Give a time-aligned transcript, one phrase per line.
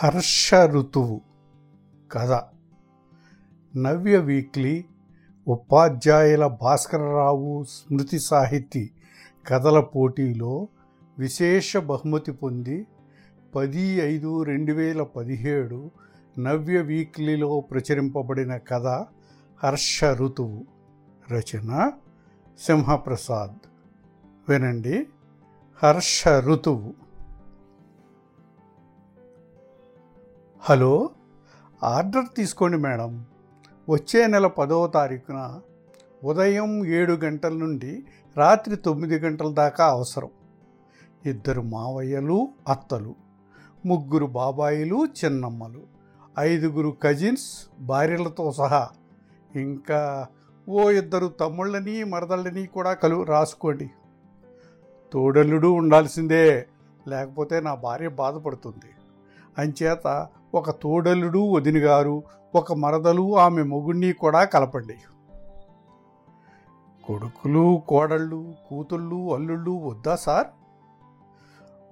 [0.00, 1.20] హర్ష ఋతువు
[2.12, 2.42] కథ.
[3.76, 4.84] నవ్య వీక్లీ
[5.48, 8.90] ఉపాధ్యాయుల భాస్కరరావు స్మృతి సాహితీ
[9.46, 10.68] కథల పోటీలో
[11.18, 12.86] విశేష బహుమతి పొంది
[13.54, 15.90] పది ఐదు రెండు వేల పదిహేడు
[16.38, 19.06] నవ్య వీక్లీలో ప్రచురింపబడిన కథ
[19.64, 20.66] హర్ష ఋతువు
[21.32, 21.92] రచన
[22.58, 23.68] సింహప్రసాద్.
[24.48, 25.06] వినండి.
[25.82, 27.07] హర్ష ఋతువు
[30.62, 31.10] హలో
[31.84, 33.26] ఆర్డర్ తీసుకోండి మేడం.
[33.88, 35.60] వచ్చే నెల పదవ తారీఖున
[36.24, 38.04] ఉదయం ఏడు గంటల నుండి
[38.36, 40.28] రాత్రి తొమ్మిది గంటల దాకా అవసరం.
[41.24, 43.14] ఇద్దరు మావయ్యలు అత్తలు
[43.86, 45.82] ముగ్గురు బాబాయిలు చిన్నమ్మలు
[46.38, 48.88] ఐదుగురు కజిన్స్ భార్యలతో సహా
[49.54, 50.26] ఇంకా
[50.68, 53.90] ఓ ఇద్దరు తమ్ముళ్ళని మరదళ్ళని కూడా కలు రాసుకోండి.
[55.12, 56.66] తోడల్లుడు ఉండాల్సిందే
[57.08, 58.90] లేకపోతే నా భార్య బాధపడుతుంది.
[59.58, 62.22] అంచేత ఒక తోడల్లుడు వదినగారు
[62.54, 64.94] ఒక మరదలు ఆమె మొగుణ్ణి కూడా కలపండి.
[67.06, 70.46] కొడుకులు కోడళ్ళు కూతుళ్ళు అల్లుళ్ళు వద్దా సార్?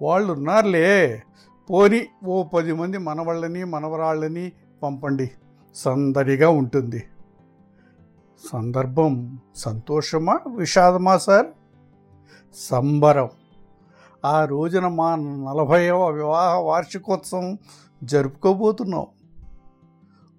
[0.01, 1.23] వాళ్ళు ఉన్నారులే
[1.69, 4.51] పోని ఓ పది మంది మనవాళ్ళని మనవరాళ్ళని
[4.83, 5.31] పంపండి.
[5.75, 7.03] సందడిగా ఉంటుంది.
[8.51, 11.45] సందర్భం సంతోషమా విషాదమా సార్?
[12.55, 13.29] సంబరం.
[14.25, 17.57] ఆ రోజున మా నలభైవ వివాహ వార్షికోత్సవం
[18.03, 19.07] జరుపుకోబోతున్నాం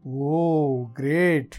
[0.06, 1.54] ఓ గ్రేట్.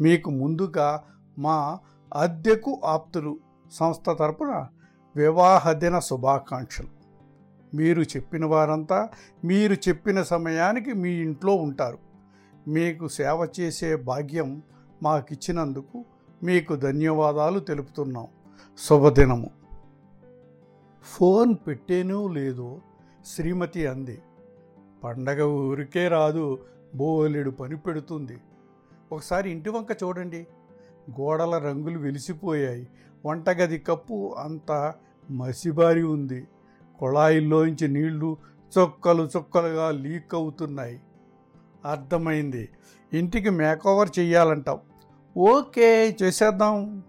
[0.00, 1.04] మీకు ముందుగా
[1.38, 1.78] మా
[2.14, 3.38] అద్దెకు ఆప్తులు
[3.72, 4.66] సంస్థ తరపున
[5.16, 6.88] వివాహ దిన శుభాకాంక్షలు.
[7.76, 9.08] మీరు చెప్పిన వారంతా
[9.44, 11.98] మీరు చెప్పిన సమయానికి మీ ఇంట్లో ఉంటారు.
[12.68, 14.62] మీకు సేవ చేసే భాగ్యం
[15.02, 16.04] మాకిచ్చినందుకు
[16.42, 18.26] మీకు ధన్యవాదాలు తెలుపుతున్నాం.
[18.78, 19.50] శుభదినము.
[21.02, 22.80] ఫోన్ పెట్టేనో లేదో
[23.26, 24.18] శ్రీమతి అంది.
[25.04, 28.38] పండగ ఊరికే రాదు బోలెడు పని పెడుతుంది.
[29.12, 30.46] ఒకసారి ఇంటి వంక చూడండి.
[31.20, 32.88] గోడల రంగులు వెలిసిపోయాయి.
[33.26, 34.94] వంటగది కప్పు అంతా
[35.30, 36.48] మసిబారి ఉంది.
[36.98, 38.36] కుళాయిల్లోంచి నీళ్ళు
[38.78, 41.00] చొక్కలు చుక్కలుగా లీక్ అవుతున్నాయి.
[41.84, 42.68] అర్థమైంది.
[43.12, 44.78] ఇంటికి మేకోవర్ చెయ్యాలంటాం.
[45.36, 47.02] ఓకే చేసేద్దాం.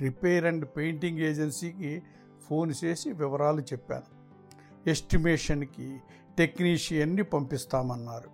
[0.00, 2.02] రిపేర్ అండ్ పెయింటింగ్ ఏజెన్సీకి
[2.48, 4.20] ఫోన్ చేసి వివరాలు చెప్పాను.
[4.90, 6.00] ఎస్టిమేషన్కి
[6.38, 8.30] టెక్నీషియన్ని పంపిస్తామన్నారు.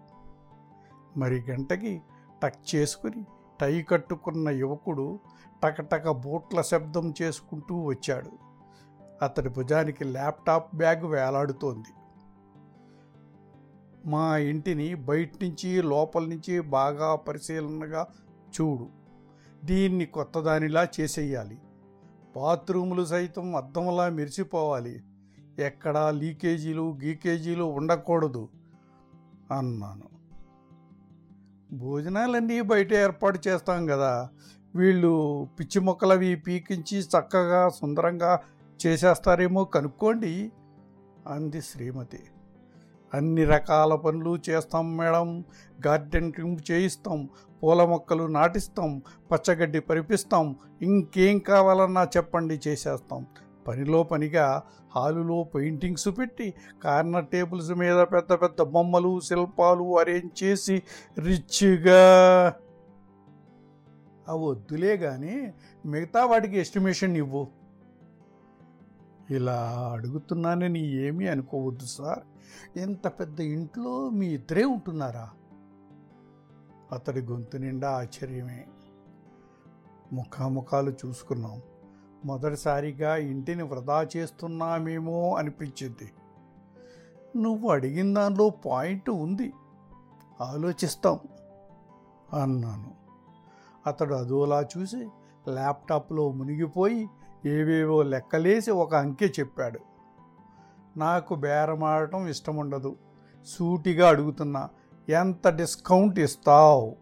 [1.18, 2.02] మరి గంటకి
[2.42, 3.24] టక్ చేసుకుని
[3.60, 5.20] టై కట్టుకున్న యువకుడు
[5.64, 8.32] టకటక బూట్ల శబ్దం చేసుకుంటూ వచ్చాడు.
[9.22, 11.88] అతడి భుజానికి ల్యాప్టాప్ బ్యాగ్ వేలాడుతోంది.
[14.10, 18.06] మా ఇంటిని బయట నుంచి లోపల నుంచి బాగా పరిశీలనగా
[18.60, 18.88] చూడు.
[19.64, 21.58] దీన్ని కొత్తదానిలా చేసేయాలి.
[22.36, 25.02] బాత్రూములు సైతం అద్దంలా మెరిసిపోవాలి.
[25.59, 28.49] ఎక్కడా లీకేజీలు గీకేజీలు ఉండకూడదు
[29.59, 30.17] అన్నాను.
[31.72, 34.28] భోజనాలన్నీ బయట ఏర్పాటు చేస్తాం కదా.
[34.75, 38.41] వీళ్ళు పిచ్చి మొక్కలవి పీకించి చక్కగా సుందరంగా
[38.87, 40.53] చేసేస్తారేమో కనుక్కోండి
[41.28, 42.21] అంది శ్రీమతి.
[43.15, 45.44] అన్ని రకాల పనులు చేస్తాం మేడం.
[45.87, 46.33] గార్డెన్
[46.71, 47.28] చేయిస్తాం.
[47.62, 49.03] పూల మొక్కలు నాటిస్తాం.
[49.33, 50.56] పచ్చగడ్డి పరిపిస్తాం.
[50.83, 53.27] ఇంకేం కావాలన్నా చెప్పండి చేసేస్తాం.
[53.69, 54.62] పనిలో పనిగా
[54.97, 56.54] హాలులో పెయింటింగ్స్ పెట్టి
[56.84, 60.82] కార్నర్ టేబుల్స్ మీద పెద్ద పెద్ద బొమ్మలు శిల్పాలు అరేంజ్ చేసి
[61.19, 62.55] రిచ్గా.
[64.28, 65.55] అవి వద్దులే కానీ
[65.87, 67.49] మిగతా వాటికి ఎస్టిమేషన్ ఇవ్వు.
[69.31, 72.19] ఇలా అడుగుతున్నానని ఏమీ అనుకోవద్దు సార్.
[72.78, 75.31] ఇంత పెద్ద ఇంట్లో మీ ఇద్దరే ఉంటున్నారా?
[76.93, 78.65] అతడి గొంతు నిండా ఆశ్చర్యమే.
[80.12, 81.62] ముఖాముఖాలు చూసుకున్నాం.
[82.26, 86.12] మొదటిసారిగా ఇంటిని వృధా చేస్తున్నామేమో అనిపించింది.
[87.37, 89.53] నువ్వు అడిగిన దానిలో పాయింట్ ఉంది.
[90.41, 91.19] ఆలోచిస్తాం
[92.42, 92.94] అన్నాను.
[93.87, 95.09] అతడు అదోలా చూసి
[95.48, 97.09] ల్యాప్టాప్లో మునిగిపోయి
[97.47, 99.81] ఏవేవో లెక్కలేసి ఒక అంకె చెప్పాడు.
[100.98, 102.97] నాకు బేరమాడటం ఇష్టం ఉండదు
[103.47, 104.69] సూటిగా అడుగుతున్నా
[105.08, 106.96] ఎంత డిస్కౌంట్ ఇస్తావు?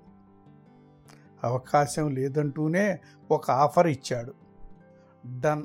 [1.44, 3.00] అవకాశం లేదంటూనే
[3.30, 4.43] ఒక ఆఫర్ ఇచ్చాడు.
[5.26, 5.64] డన్.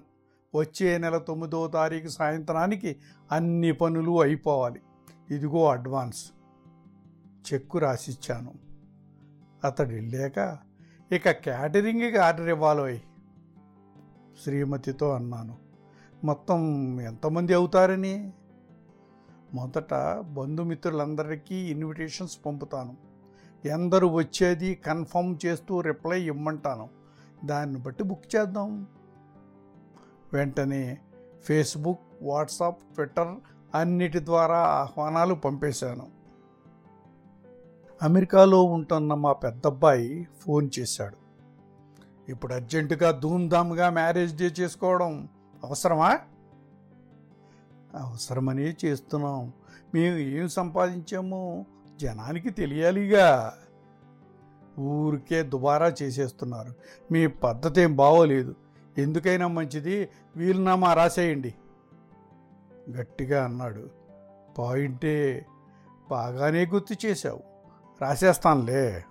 [0.55, 2.95] వచ్చే నెల తొమ్మిదో తారీఖు సాయంత్రానికి
[3.31, 4.81] అన్ని పనులు అయిపోవాలి.
[5.31, 6.31] ఇదిగో అడ్వాన్స్.
[7.53, 8.53] చెక్కు రాసిచ్చాను.
[9.63, 10.57] అతడు వెళ్ళాక
[11.11, 12.99] ఇక క్యాటరింగ్కి ఆర్డర్ ఇవ్వాలోయ్
[14.43, 15.57] శ్రీమతితో అన్నాను.
[16.23, 16.59] మొత్తం
[17.01, 18.33] ఎంతమంది అవుతారని?
[19.53, 22.97] మొదట బంధుమిత్రులందరికీ ఇన్విటేషన్స్ పంపుతాను.
[23.65, 26.89] ఎందరు వచ్చేది కన్ఫర్మ్ చేస్తూ రిప్లై ఇమ్మంటాను.
[27.45, 28.87] దాన్ని బట్టి బుక్ చేద్దాం.
[30.33, 30.97] వెంటనే
[31.43, 33.35] ఫేస్బుక్ వాట్సాప్ ట్విట్టర్
[33.75, 36.07] అన్నిటి ద్వారా ఆహ్వానాలు పంపేశాను.
[38.01, 41.17] అమెరికాలో ఉంటున్న మా పెద్దబ్బాయి ఫోన్ చేశాడు.
[42.31, 45.29] ఇప్పుడు అర్జెంటుగా ధూమ్ధామ్గా మ్యారేజ్ డే చేసుకోవడం
[45.63, 46.19] అవసరమా?
[47.95, 49.53] అవసరమనే చేస్తున్నాం.
[49.93, 51.65] మేము ఏం సంపాదించామో
[51.99, 53.53] జనానికి తెలియాలిగా.
[54.79, 56.73] ఊరికే దుబారా చేసేస్తున్నారు.
[57.11, 58.55] మీ పద్ధతి ఏం బాగోలేదు.
[58.97, 61.53] ఎందుకైనా మంచిది వీలునామా రాసేయండి.
[62.89, 63.89] గట్టిగా అన్నాడు.
[64.57, 65.45] పాయింటే
[66.09, 67.39] బాగానే గుర్తు చేశావు.
[68.01, 69.03] రాసేస్తానులే.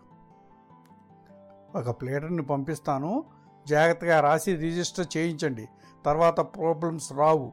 [1.75, 3.25] ఒక ప్లేటర్ని పంపిస్తాను.
[3.69, 5.69] జాగ్రత్తగా రాసి రిజిస్టర్ చేయించండి.
[6.05, 7.53] తర్వాత ప్రాబ్లమ్స్ రావు.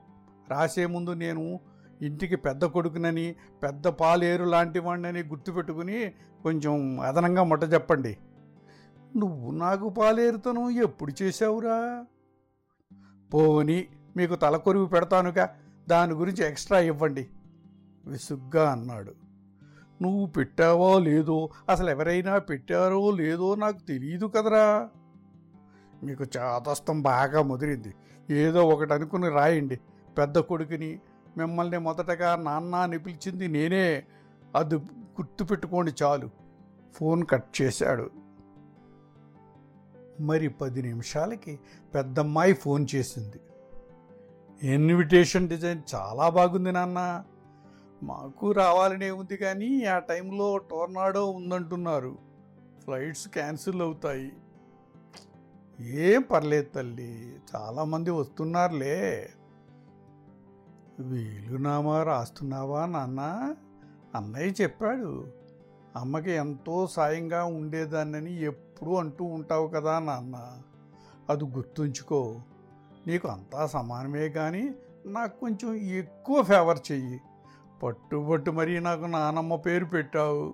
[0.49, 1.59] రాసే ముందు నేను
[2.01, 6.13] ఇంటికి పెద్ద కొడుకునని పెద్ద పాలేరు లాంటి వాడినని గుర్తుపెట్టుకుని
[6.43, 8.17] కొంచెం అదనంగా మొట్ట చెప్పండి
[9.15, 12.05] నువ్వు నాకు పాలేరుతను ఎప్పుడు చేసావురా
[13.35, 13.87] పోని
[14.17, 15.49] మీకు తలకొరివి పెడతానుగా
[15.89, 17.27] దాని గురించి ఎక్స్ట్రా ఇవ్వండి.
[18.05, 19.13] విసుగ్గా అన్నాడు.
[20.01, 24.89] నువ్వు పెట్టావో లేదో అసలు ఎవరైనా పెట్టారో లేదో నాకు తెలియదు కదరా.
[26.03, 27.95] మీకు చాదస్తం బాగా ముదిరింది.
[28.33, 29.79] ఏదో ఒకటి అనుకుని రాయండి.
[30.17, 30.99] పెద్ద కొడుకుని
[31.37, 34.03] మిమ్మల్ని మొదటగా నాన్న అని పిలిచింది నేనే.
[34.55, 36.29] అది గుర్తుపెట్టుకోండి చాలు.
[36.95, 38.09] ఫోన్ కట్ చేశాడు.
[40.19, 41.59] మరి పది నిమిషాలకి
[41.93, 43.39] పెద్దమ్మాయి ఫోన్ చేసింది.
[44.73, 47.23] ఇన్విటేషన్ డిజైన్ చాలా బాగుంది నాన్న.
[48.03, 52.17] మాకు రావాలనే ఉంది కానీ ఆ టైంలో టోర్నాడో ఉందంటున్నారు.
[52.83, 54.31] ఫ్లైట్స్ క్యాన్సిల్ అవుతాయి.
[55.79, 59.29] ఏం పర్లేదు తల్లి చాలామంది వస్తున్నారులే.
[60.99, 63.55] వీలునామా రాస్తున్నావా నాన్న?
[64.15, 65.27] అన్నయ్య చెప్పాడు.
[65.95, 70.57] అమ్మకి ఎంతో సాయంగా ఉండేదాన్నని ఎప్పుడు అంటూ ఉంటావు కదా నాన్న?
[71.29, 72.41] అది గుర్తుంచుకో.
[73.07, 74.75] నీకు అంతా సమానమే కానీ
[75.05, 77.21] నాకు కొంచెం ఎక్కువ ఫేవర్ చెయ్యి.
[77.83, 80.53] పట్టుబట్టు మరీ నాకు నానమ్మ పేరు పెట్టావు.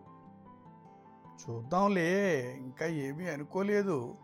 [1.50, 4.16] చూద్దాంలే ఇంకా ఏమీ అనుకోలేదు.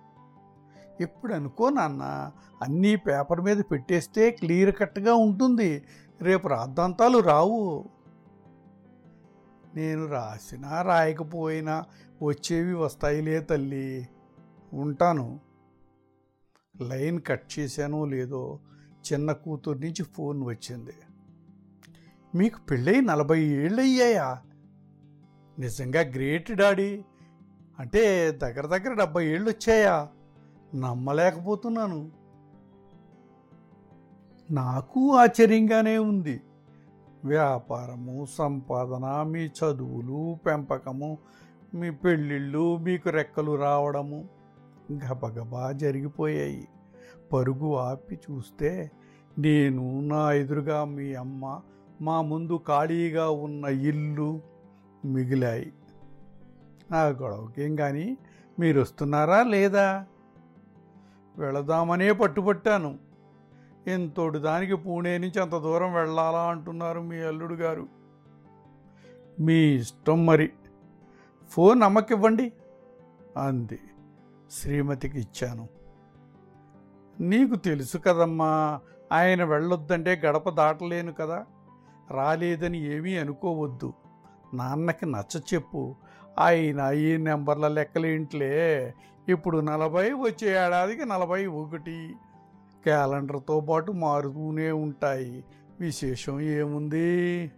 [1.02, 5.86] ఎప్పుడు అనుకో నాన్న అన్నీ పేపర్ మీద పెట్టేస్తే క్లియర్ కట్గా ఉంటుంది.
[6.22, 7.86] రేపు రాద్దాంతాలు రావు.
[9.78, 11.86] నేను రాసినా రాయకపోయినా
[12.24, 14.08] వచ్చేవి వస్తాయిలే తల్లి.
[14.74, 15.40] ఉంటాను.
[16.82, 18.60] లైన్ కట్ చేశానో లేదో
[19.14, 20.94] చిన్న కూతురు నుంచి ఫోన్ వచ్చింది.
[22.36, 24.42] మీకు పెళ్ళై నలభై ఏళ్ళు అయ్యాయా
[25.60, 27.04] నిజంగా గ్రేట్ డాడీ.
[27.80, 30.08] అంటే దగ్గర దగ్గర డెబ్బై ఏళ్ళు వచ్చాయా
[30.76, 32.12] నమ్మలేకపోతున్నాను.
[34.52, 36.42] నాకు ఆశ్చర్యంగానే ఉంది.
[37.28, 41.18] వ్యాపారము సంపాదన మీ చదువులు పెంపకము
[41.74, 44.30] మీ పెళ్ళిళ్ళు మీకు రెక్కలు రావడము
[44.94, 46.68] గబగబా జరిగిపోయాయి.
[47.34, 48.92] పరుగు ఆపి చూస్తే
[49.40, 51.62] నేను నా ఎదురుగా మీ అమ్మ
[52.02, 54.42] మా ముందు ఖాళీగా ఉన్న ఇల్లు
[55.06, 55.74] మిగిలాయి.
[56.96, 58.18] ఆ గొడవకేం కానీ
[58.60, 60.06] మీరు వస్తున్నారా లేదా?
[61.38, 63.07] వెళదామనే పట్టుబట్టాను.
[63.88, 67.88] ఇంతోటి దానికి పూణే నుంచి అంత దూరం వెళ్ళాలా అంటున్నారు మీ అల్లుడు గారు.
[69.40, 70.50] మీ ఇష్టం మరి.
[71.50, 72.54] ఫోన్ అమ్మకివ్వండి
[73.38, 73.80] అంది.
[74.52, 75.68] శ్రీమతికి ఇచ్చాను.
[77.20, 78.80] నీకు తెలుసు కదమ్మా
[79.12, 81.46] ఆయన వెళ్ళొద్దంటే గడప దాటలేను కదా.
[82.12, 83.94] రాలేదని ఏమీ అనుకోవద్దు.
[84.54, 85.96] నాన్నకి నచ్చ చెప్పు.
[86.40, 88.94] ఆయన ఈ నెంబర్ల లెక్కలేంట్లే.
[89.30, 92.16] ఇప్పుడు నలభై వచ్చే ఏడాదికి నలభై ఒకటి.
[92.88, 95.46] క్యాలెండర్తో పాటు మారుతూనే ఉంటాయి.
[95.80, 97.52] విశేషం ఏముంది?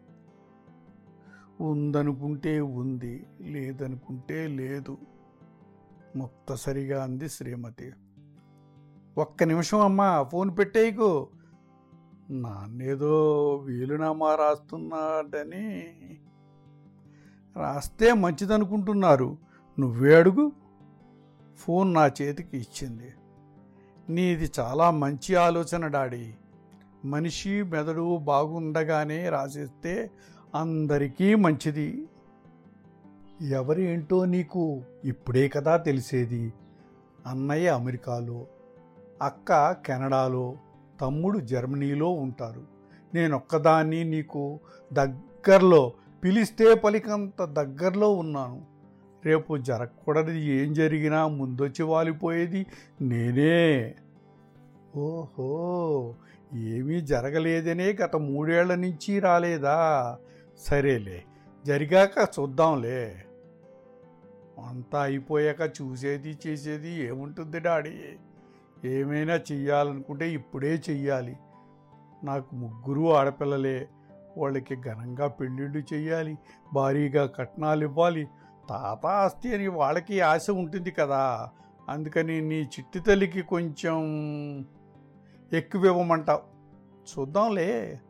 [1.61, 4.97] ఉందనుకుంటే ఉంది లేదనుకుంటే లేదు.
[6.15, 7.91] ముక్తసరిగా అంది శ్రీమతి.
[9.17, 11.27] ఒక్క నిమిషం అమ్మా ఫోన్ పెట్టేయకు.
[12.29, 15.85] నాన్నేదో వీలునామా రాస్తున్నాడని.
[17.57, 19.37] రాస్తే మంచిదనుకుంటున్నారు.
[19.79, 20.51] నువ్వే అడుగు.
[21.57, 23.13] ఫోన్ నా చేతికి ఇచ్చింది.
[24.09, 26.33] నీది చాలా మంచి ఆలోచన డాడీ.
[27.05, 30.11] మనిషి మెదడు బాగుండగానే రాసేస్తే
[30.55, 32.07] అందరికీ మంచిది.
[33.41, 36.53] ఎవరేంటో నీకు ఇప్పుడే కదా తెలిసేది.
[37.27, 38.45] అన్నయ్య అమెరికాలో
[39.21, 40.55] అక్క కెనడాలో
[41.01, 42.61] తమ్ముడు జర్మనీలో ఉంటారు.
[43.13, 44.59] నేనొక్కదాన్ని నీకు
[44.93, 48.68] దగ్గరలో పిలిస్తే పలికంత దగ్గరలో ఉన్నాను.
[49.25, 50.31] రేపు జరగకూడదు.
[50.31, 52.65] ఏం జరిగినా ముందొచ్చి వాలిపోయేది
[53.01, 53.95] నేనే.
[54.95, 56.15] ఓహో
[56.53, 60.17] ఏమీ జరగలేదనే గత మూడేళ్ళ నుంచి రాలేదా?
[60.57, 61.23] సరేలే
[61.65, 63.25] జరిగాక చూద్దాంలే.
[64.67, 67.99] అంతా అయిపోయాక చూసేది చేసేది ఏముంటుంది డాడీ?
[68.85, 71.37] ఏమైనా చెయ్యాలనుకుంటే ఇప్పుడే చెయ్యాలి.
[72.23, 73.87] నాకు ముగ్గురు ఆడపిల్లలే
[74.37, 76.37] వాళ్ళకి ఘనంగా పెళ్ళిళ్ళు చేయాలి
[76.73, 78.27] భారీగా కట్నాలు ఇవ్వాలి
[78.69, 81.49] తాత ఆస్తి అని వాళ్ళకి ఆశ ఉంటుంది కదా.
[81.89, 84.01] అందుకని నీ చిట్టి తల్లికి కొంచెం
[85.53, 86.41] ఎక్కువ ఇవ్వమంటావు.
[87.19, 88.01] చూద్దాంలే.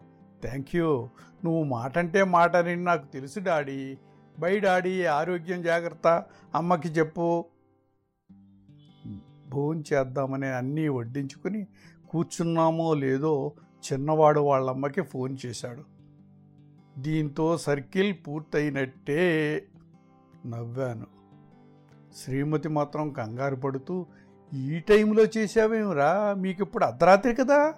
[0.42, 1.10] Thank you.
[1.46, 3.98] నువ్వు మాట అంటే మాట అని నాకు తెలుసు డాడీ.
[4.39, 6.24] బై డాడీ ఆరోగ్యం జాగ్రత్త.
[6.56, 7.46] అమ్మకి చెప్పు.
[9.50, 11.68] భోజనం చేద్దామని అన్నీ వడ్డించుకుని
[12.10, 13.54] కూర్చున్నామో లేదో
[13.94, 15.84] చిన్నవాడు వాళ్ళమ్మకి ఫోన్ చేశాడు.
[17.00, 19.63] దీంతో సర్కిల్ పూర్తయినట్టే.
[20.50, 21.06] నవ్వాను.
[22.15, 24.06] శ్రీమతి మాత్రం కంగారు పడుతూ
[24.53, 27.74] ఈ టైంలో చేసావేమిరా మీకు ఇప్పుడు అర్ధరాత్రి కదా?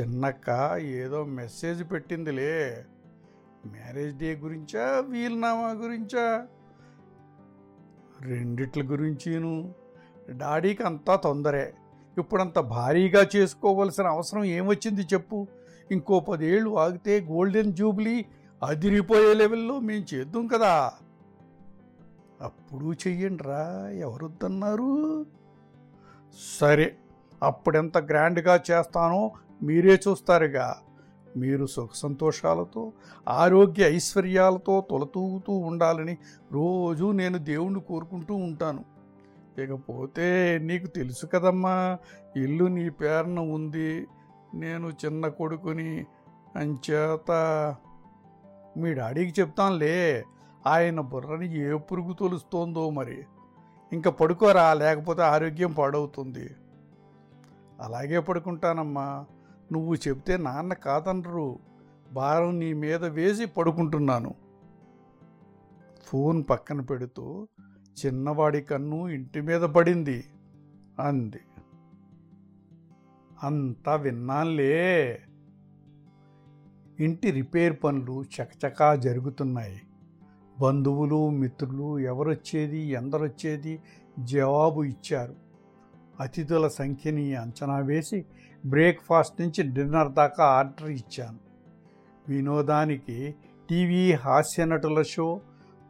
[0.00, 2.84] చిన్నక్క ఏదో మెసేజ్ పెట్టిందిలే.
[3.66, 6.46] మ్యారేజ్ డే గురించా వీలునామా గురించా?
[8.20, 9.74] రెండిట్ల గురించిను.
[10.30, 11.74] డాడీకి అంతా తొందరే.
[12.18, 15.46] ఇప్పుడంత భారీగా చేసుకోవలసిన అవసరం ఏమొచ్చింది చెప్పు.
[15.90, 18.26] ఇంకో పదేళ్ళు ఆగితే గోల్డెన్ జూబ్లీ
[18.62, 20.92] అదిరిపోయే లెవెల్లో మేము చేద్దాం కదా.
[22.42, 25.26] అప్పుడు చెయ్యండి రా ఎవరొద్దన్నారు?
[26.60, 26.96] సరే
[27.42, 30.76] అప్పుడెంత గ్రాండ్గా చేస్తానో మీరే చూస్తారుగా.
[31.36, 32.92] మీరు సుఖ సంతోషాలతో
[33.28, 36.16] ఆరోగ్య ఐశ్వర్యాలతో తొలతూగుతూ ఉండాలని
[36.52, 38.84] రోజూ నేను దేవుణ్ణి కోరుకుంటూ ఉంటాను.
[39.60, 41.98] ఇకపోతే నీకు తెలుసు కదమ్మా
[42.36, 44.06] ఇల్లు నీ పేరున ఉంది.
[44.54, 46.06] నేను చిన్న కొడుకుని
[46.56, 47.30] అంచేత
[48.76, 50.24] మీ డాడీకి చెప్తానులే.
[50.66, 53.24] ఆయన బుర్రని ఏ పురుగు తొలుస్తోందో మరి.
[53.92, 56.50] ఇంకా పడుకోరా లేకపోతే ఆరోగ్యం పాడవుతుంది.
[57.80, 59.24] అలాగే పడుకుంటానమ్మా.
[59.72, 61.58] నువ్వు చెప్తే నాన్న కాదనరు.
[62.12, 64.34] భారం నీ మీద వేసి పడుకుంటున్నాను.
[66.06, 67.48] ఫోన్ పక్కన పెడుతూ
[68.06, 70.24] చిన్నవాడి కన్ను ఇంటి మీద పడింది.
[71.00, 71.40] అంది.
[73.42, 75.20] అంతా విన్నాన్లే.
[77.00, 79.80] ఇంటి రిపేర్ పనులు చకచకా జరుగుతున్నాయి.
[80.60, 83.82] బంధువులు మిత్రులు ఎవరొచ్చేది ఎందరొచ్చేది
[84.18, 85.34] జవాబు ఇచ్చారు.
[86.20, 88.24] అతిథుల సంఖ్యని అంచనా వేసి
[88.66, 91.38] బ్రేక్ఫాస్ట్ నుంచి డిన్నర్ దాకా ఆర్డర్ ఇచ్చాను.
[92.28, 93.34] వినోదానికి
[93.70, 95.40] టీవీ హాస్య నటుల షో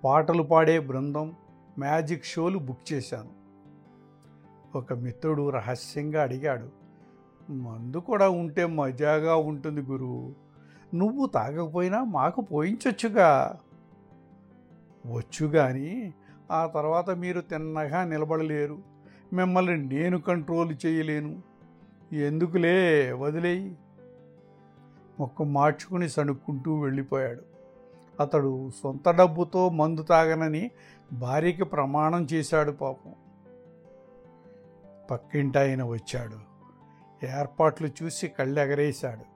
[0.04, 1.32] పాటలు పాడే బృందం
[1.78, 3.30] మ్యాజిక్ షోలు బుక్ చేశాను.
[4.78, 6.87] ఒక మిత్రుడు రహస్యంగా అడిగాడు
[7.52, 10.35] మందు కూడా ఉంటే మజాగా ఉంటుంది గురువు
[10.94, 13.56] నువ్వు తాగకపోయినా మాకు పోయించొచ్చుగా.
[15.10, 16.14] వచ్చు కానీ
[16.50, 18.78] ఆ తర్వాత మీరు తిన్నగా నిలబడలేరు.
[19.32, 21.42] మిమ్మల్ని నేను కంట్రోల్ చేయలేను.
[22.12, 23.76] ఎందుకులే వదిలేయి?
[25.18, 27.42] మొక్క మార్చుకుని సణుక్కుంటూ వెళ్ళిపోయాడు.
[28.20, 30.70] అతడు సొంత డబ్బుతో మందు తాగనని
[31.12, 33.14] భార్యకి ప్రమాణం చేశాడు పాపం.
[35.10, 36.56] పక్కింటాయన వచ్చాడు.
[37.26, 39.36] ఏర్పాట్లు చూసి కళ్ళెగరేశాడు.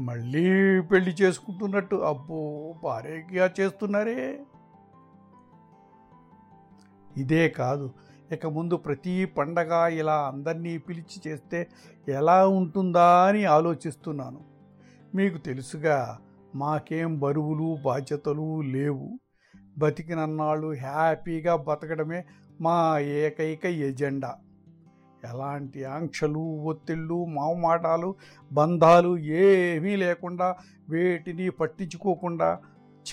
[0.00, 1.96] మళ్ళీ పెళ్ళి చేసుకుంటున్నట్టు.
[1.96, 4.40] అబ్బో భార్యగా చేస్తున్నారే.
[7.16, 7.90] ఇదే కాదు.
[8.32, 11.68] ఇక ముందు ప్రతి పండగ ఇలా అందరినీ పిలిచి చేస్తే
[12.08, 14.40] ఎలా ఉంటుందా అని ఆలోచిస్తున్నాను.
[15.14, 16.18] మీకు తెలుసుగా
[16.54, 19.18] మాకేం బరువులు బాధ్యతలు లేవు.
[19.78, 22.24] బతికినన్నాళ్ళు హ్యాపీగా బతకడమే
[22.60, 24.36] మా ఏకైక ఎజెండా.
[25.24, 28.14] ఎలాంటి ఆంక్షలు ఒత్తిళ్ళు మావమాటాలు
[28.52, 30.56] బంధాలు ఏమీ లేకుండా
[30.88, 32.58] వేటిని పట్టించుకోకుండా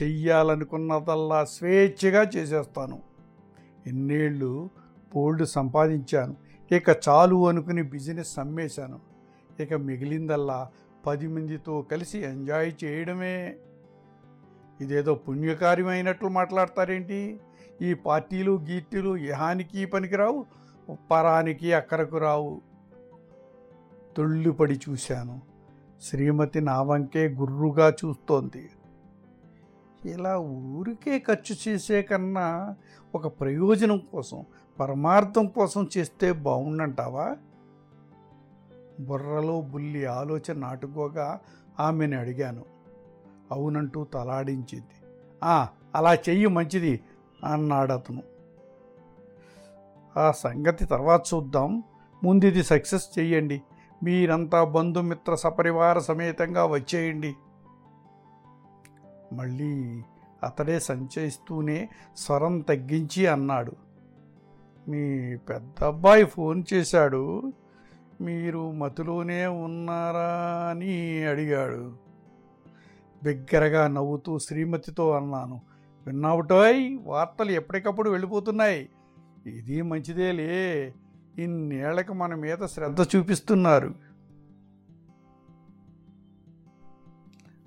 [0.03, 3.01] చెయ్యాలనుకున్నదల్లా స్వేచ్ఛగా చేసేస్తాను.
[3.87, 4.69] ఎన్నేళ్ళు
[5.15, 6.35] పోల్డ్ సంపాదించాను.
[6.71, 8.99] ఇక చాలు అనుకుని బిజినెస్ అమ్మేశాను.
[9.59, 10.69] ఇక మిగిలిందల్లా
[11.05, 13.55] పది మందితో కలిసి ఎంజాయ్ చేయడమే.
[14.81, 17.39] ఇదేదో పుణ్యకార్యమైనట్లు మాట్లాడతారేంటి?
[17.81, 20.45] ఈ పార్టీలు గీర్టీలు యహానికి పనికిరావు?
[20.93, 22.61] పరానికి అక్కరకు రావు.
[24.17, 25.41] తొళ్ళుపడి చూశాను.
[26.01, 28.69] శ్రీమతి నా వంకే గుర్రుగా చూస్తోంది.
[30.05, 32.75] ఇలా ఊరికే ఖర్చు చేసే కన్నా
[33.15, 34.45] ఒక ప్రయోజనం కోసం
[34.79, 37.35] పరమార్థం కోసం చేస్తే బాగుండంటావా
[38.99, 41.39] బుర్రలో బుల్లి ఆలోచన నాటుకోగా
[41.79, 42.65] ఆమెను అడిగాను.
[43.51, 45.07] అవునంటూ తలాడించింది.
[45.95, 46.99] అలా చెయ్యి మంచిది
[47.43, 48.36] అన్నాడు అతను
[50.17, 51.83] ఆ సంగతి తర్వాత చూద్దాం.
[52.23, 53.61] ముందు ఇది సక్సెస్ చేయండి
[54.03, 57.35] మీరంతా బంధుమిత్ర సపరివార సమేతంగా వచ్చేయండి.
[59.33, 60.01] మళ్ళీ
[60.43, 63.73] అతడే సంచయిస్తూనే స్వరం తగ్గించి అన్నాడు.
[64.89, 67.53] మీ పెద్ద అబ్బాయి ఫోన్ చేశాడు.
[68.21, 71.91] మీరు మతిలోనే ఉన్నారా అని అడిగాడు.
[73.23, 75.61] బిగ్గరగా నవ్వుతూ శ్రీమతితో అన్నాను.
[76.07, 76.97] విన్నావుటోయ్?
[77.03, 78.89] వార్తలు ఎప్పటికప్పుడు వెళ్ళిపోతున్నాయి.
[79.49, 80.93] ఇది మంచిదేలే.
[81.37, 83.95] ఇన్నేళ్ళకు మన మీద శ్రద్ధ చూపిస్తున్నారు.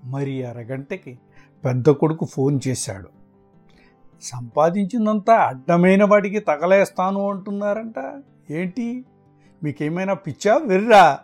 [0.05, 1.19] మరి అరగంటకి
[1.65, 3.09] పెద్ద కొడుకు ఫోన్ చేశాడు.
[4.23, 8.23] సంపాదించిందంతా అడ్డమైన వాడికి తగలేస్తాను అంటున్నారంట.
[8.51, 9.05] ఏంటి?
[9.63, 11.19] మీకేమైనా పిచ్చా వెర్రా?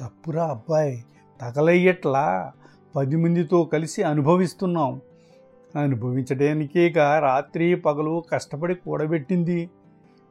[0.00, 1.04] తప్పురా అబ్బాయి
[1.40, 2.52] తగలయ్యట్లా.
[2.96, 5.00] పది మందితో కలిసి అనుభవిస్తున్నాం.
[5.76, 9.70] అనుభవించడానికేగా రాత్రి పగలు కష్టపడి కూడబెట్టింది.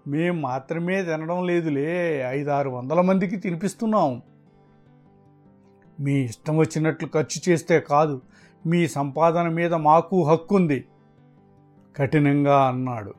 [0.08, 4.22] మేం మాత్రమే తినడం లేదులే ఐదారు వందల మందికి తినిపిస్తున్నాం.
[6.00, 8.22] మీ ఇష్టం వచ్చినట్లు ఖర్చు చేస్తే కాదు
[8.66, 10.86] మీ సంపాదన మీద మాకు హక్కుంది
[11.98, 13.14] కఠినంగా అన్నాడు.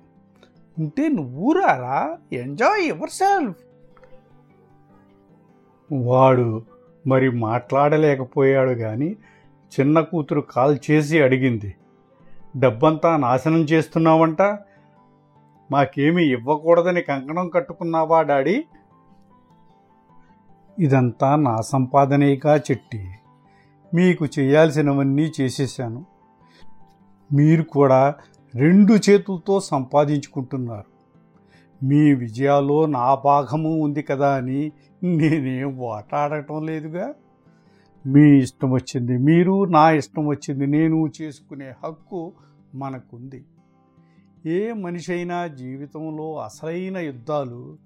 [0.79, 3.57] ఉంటే నువ్వు రారా ఎంజాయ్ యువర్ సెల్ఫ్.
[5.93, 6.63] వాడు
[7.07, 9.17] మరి మాట్లాడలేకపోయాడు కానీ
[9.81, 11.75] చిన్న కూతురు కాల్ చేసి అడిగింది.
[12.57, 14.43] డబ్బంతా నాశనం చేస్తున్నావంట?
[15.71, 18.65] మాకేమీ ఇవ్వకూడదని కంకణం కట్టుకున్నావా డాడీ?
[20.79, 23.11] ఇదంతా నా సంపాదనేగా చెట్టి.
[23.95, 26.05] మీకు చేయాల్సినవన్నీ చేసేసాను
[27.35, 28.15] మీరు కూడా
[28.55, 30.97] రెండు చేతులతో సంపాదించుకుంటున్నారు.
[31.85, 34.73] మీ విజయాలో నా భాగము ఉంది కదా అని
[35.05, 37.15] నేనేం వాటాడటం లేదుగా?
[38.07, 42.33] మీ ఇష్టం వచ్చింది మీరు నా ఇష్టం వచ్చింది నేను చేసుకునే హక్కు
[42.77, 43.45] మనకుంది.
[44.47, 47.79] ఏ మనిషి అయినా జీవితంలో అసలైన యుద్ధాలు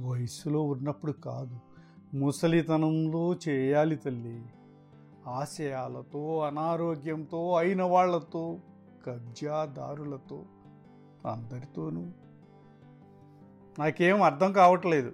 [0.00, 1.58] వయసులో ఉన్నప్పుడు కాదు.
[2.16, 4.44] ముసలితనంలో చేయాలి తల్లి.
[5.26, 8.58] ఆశయాలతో అనారోగ్యంతో అయిన వాళ్ళతో
[9.06, 10.44] కబ్జాదారులతో
[11.26, 12.10] అందరితోనూ.
[13.78, 15.12] నాకేం అర్థం కావట్లేదు.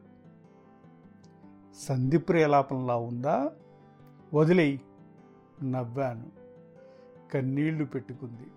[1.78, 3.52] సంధి ప్రేలాపంలా ఉందా?
[4.34, 4.80] వదిలేయి.
[5.62, 6.26] నవ్వాను.
[7.32, 8.50] కన్నీళ్ళు పెట్టుకుంది.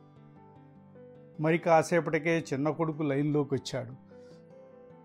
[1.39, 3.93] మరి కాసేపటికే చిన్న కొడుకు లైన్లోకి వచ్చాడు.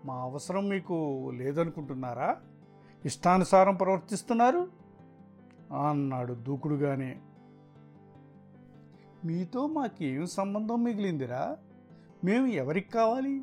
[0.07, 2.37] మా అవసరం మీకు లేదనుకుంటున్నారా?
[3.05, 4.67] ఇష్టానుసారం ప్రవర్తిస్తున్నారు?
[5.89, 7.17] అన్నాడు దూకుడుగానే.
[9.25, 11.57] మీతో మాకేం సంబంధం మిగిలిందిరా?
[12.23, 13.41] మేము ఎవరికి కావాలి?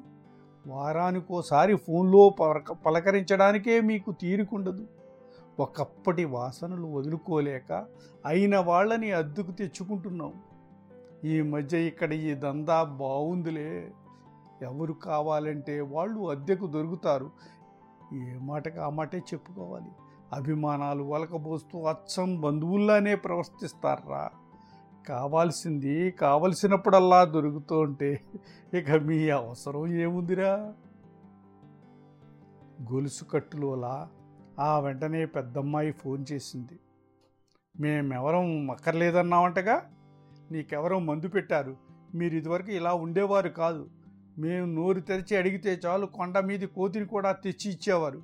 [0.67, 4.87] వారానికోసారి ఫోన్లో పలక పలకరించడానికే మీకు తీరుకుండదు.
[5.61, 7.87] ఒకప్పటి వాసనలు వదులుకోలేక
[8.27, 10.33] అయిన వాళ్ళని అద్దుకు తెచ్చుకుంటున్నాం.
[11.25, 13.93] ఈ మధ్య ఇక్కడ ఈ దందా బాగుందిలే
[14.63, 17.31] ఎవరు కావాలంటే వాళ్ళు అద్దెకు దొరుకుతారు.
[18.13, 19.91] ఏ మాటకు ఆ మాటే చెప్పుకోవాలి.
[20.33, 24.31] అభిమానాలు వలకబోస్తూ అచ్చం బంధువుల్లానే ప్రవర్తిస్తారా?
[25.09, 28.21] కావాల్సింది కావలసినప్పుడల్లా దొరుకుతూ ఉంటే
[28.75, 30.75] ఇక మీ అవసరం ఏముందిరా?
[32.93, 34.09] గొలుసు కట్టులోలా
[34.61, 36.79] ఆ వెంటనే పెద్దమ్మాయి ఫోన్ చేసింది.
[37.81, 39.91] మేమెవరం అక్కర్లేదన్నామంటగా
[40.51, 41.77] నీకెవరో మందు పెట్టారు.
[42.15, 43.91] మీరు ఇదివరకు ఇలా ఉండేవారు కాదు.
[44.39, 48.23] మేము నోరు తెరిచి అడిగితే చాలు కొండ మీది కోతిని కూడా తెచ్చి ఇచ్చేవారు.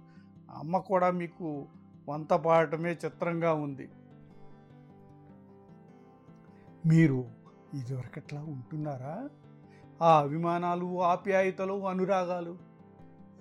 [0.51, 1.67] అమ్మ కూడా మీకు
[2.09, 3.89] వంత పాడటమే చిత్రంగా ఉంది.
[6.87, 7.25] మీరు
[7.75, 9.29] ఇదివరకట్లా ఉంటున్నారా?
[10.03, 12.59] ఆ అభిమానాలు ఆప్యాయతలు అనురాగాలు.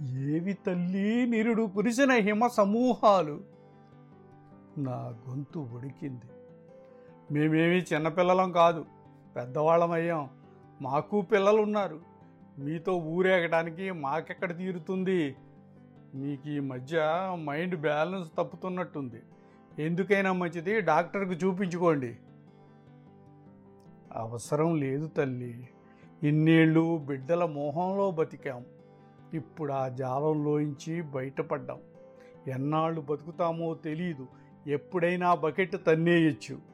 [0.03, 3.41] ఏవి తల్లి నిరుడు కురిసిన హిమ సమూహాలు
[4.77, 6.30] నా గొంతు ఉడికింది.
[7.31, 8.85] మేమేమి చిన్నపిల్లలం కాదు.
[9.35, 10.29] పెద్దవాళ్ళమయ్యాం.
[10.81, 11.99] మాకు పిల్లలు ఉన్నారు
[12.59, 15.35] మీతో ఊరేగడానికి మాకెక్కడ తీరుతుంది?
[16.15, 17.01] మీకు ఈ మధ్య
[17.43, 19.21] మైండ్ బ్యాలెన్స్ తప్పుతున్నట్టుంది.
[19.79, 22.17] ఎందుకైనా మంచిది డాక్టర్కి చూపించుకోండి.
[24.15, 25.69] అవసరం లేదు తల్లి.
[26.23, 28.65] ఇన్నేళ్ళు బిడ్డల మోహంలో బతికాం.
[29.33, 31.79] ఇప్పుడు ఆ జాలంలోంచి బయటపడ్డాం.
[32.47, 34.27] ఎన్నాళ్ళు బతుకుతామో తెలియదు
[34.67, 36.70] ఎప్పుడైనా బకెట్ తన్నేయచ్చు.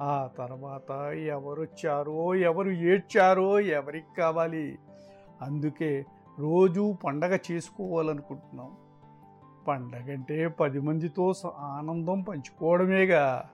[0.00, 4.78] ఆ తర్వాత ఎవరొచ్చారో ఎవరు ఏడ్చారో ఎవరికి కావాలి?
[5.42, 6.06] అందుకే
[6.38, 8.76] రోజు పండగ చేసుకోవాలనుకుంటున్నాం.
[9.68, 13.50] పండగంటే పది మందితో స- ఆనందం పంచుకోవడమేగా.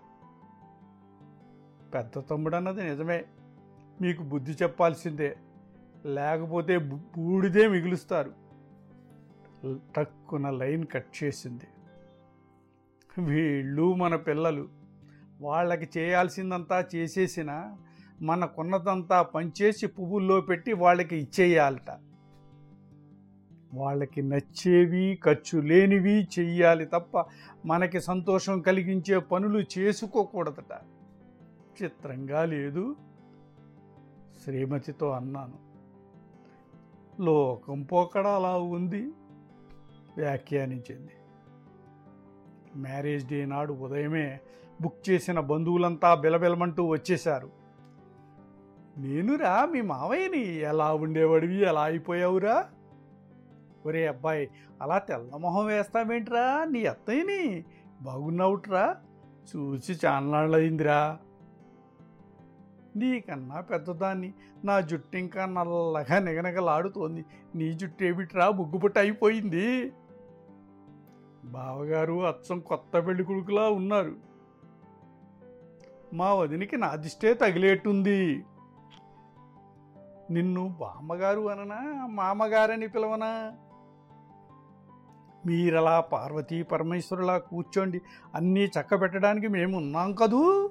[1.94, 3.24] పెద్ద తమ్ముడు అన్నది నిజమే.
[4.00, 5.37] మీకు బుద్ధి చెప్పాల్సిందే.
[6.07, 8.33] లేకపోతే బూడిదే మిగులుస్తారు.
[9.96, 11.64] టక్కున లైన్ కట్ చేసింది.
[13.22, 14.84] వీళ్ళు మన పిల్లలు.
[15.44, 17.76] వాళ్ళకి చేయాల్సిందంతా చేసేసిన
[18.22, 21.90] మనకున్నదంతా పనిచేసి పువ్వుల్లో పెట్టి వాళ్ళకి ఇచ్చేయాలట.
[23.74, 27.24] వాళ్ళకి నచ్చేవి ఖర్చు లేనివి చెయ్యాలి తప్ప
[27.66, 30.80] మనకి సంతోషం కలిగించే పనులు చేసుకోకూడదట.
[31.83, 32.96] చిత్రంగా లేదు.
[34.44, 35.59] శ్రీమతితో అన్నాను.
[37.22, 39.02] లోకం పోకడ అలా ఉంది
[40.16, 41.12] వ్యాఖ్యానించింది.
[42.76, 44.40] మ్యారేజ్ డే నాడు ఉదయమే
[44.80, 47.50] బుక్ చేసిన బంధువులంతా బిలబిలమంటూ వచ్చేశారు.
[48.98, 52.66] నేనురా మీ మావయ్యని ఎలా ఉండేవాడివి ఎలా అయిపోయావురా?
[53.87, 54.50] ఒరే అబ్బాయి
[54.82, 56.64] అలా తెల్లమొహం వేస్తావేంట్రా?
[56.64, 57.64] నీ అత్తయ్యని
[58.02, 58.96] బాగున్నావుట్రా?
[59.56, 61.18] చూసి చాన్నాళ్ళయిందిరా.
[62.96, 64.34] నీకన్నా పెద్దదాన్ని
[64.64, 67.24] నా జుట్టు ఇంకా నల్లగా నిగనగలాడుతోంది.
[67.54, 69.92] నీ జుట్టు ఏమిట్రా ముగ్గుపుట్ట అయిపోయింది.
[71.44, 74.34] బావగారు అచ్చం కొత్త పెళ్ళి కొడుకులా ఉన్నారు.
[76.14, 78.44] మా వదినికి నా దిష్టే తగిలేట్టుంది.
[80.31, 83.53] నిన్ను బామ్మగారు అననా మామగారని పిలవనా?
[85.46, 88.00] మీరలా పార్వతీ పరమేశ్వరులా కూర్చోండి
[88.35, 90.70] అన్నీ చక్కబెట్టడానికి మేము ఉన్నాం కదూ?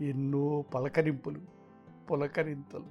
[0.00, 1.40] ఎన్నో పలకరింపులు
[2.10, 2.86] పులకరింతలు.